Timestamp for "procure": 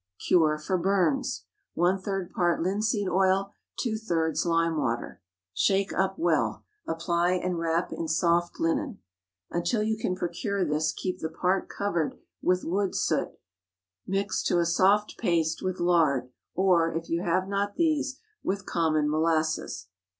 10.15-10.65